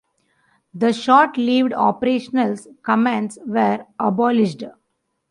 [0.73, 4.63] The short-lived operational commands were abolished.